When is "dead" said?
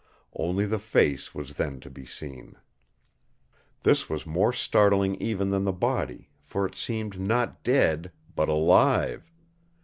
7.63-8.11